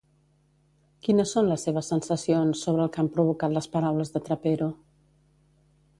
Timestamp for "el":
2.87-2.91